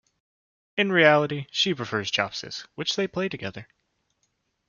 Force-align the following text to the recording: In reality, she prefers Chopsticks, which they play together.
In 0.77 0.91
reality, 0.91 1.45
she 1.51 1.75
prefers 1.75 2.09
Chopsticks, 2.09 2.65
which 2.73 2.95
they 2.95 3.07
play 3.07 3.29
together. 3.29 3.67